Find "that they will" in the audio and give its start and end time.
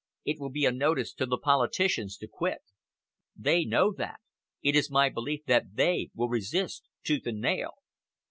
5.45-6.27